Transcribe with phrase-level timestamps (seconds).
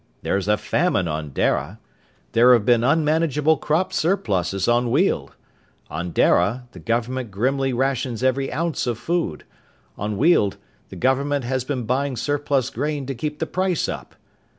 [0.23, 1.77] There's a famine on Dara.
[2.31, 5.35] There've been unmanageable crop surpluses on Weald.
[5.91, 9.43] On Dara, the government grimly rations every ounce of food.
[9.99, 10.57] On Weald,
[10.89, 14.15] the government has been buying surplus grain to keep the price up.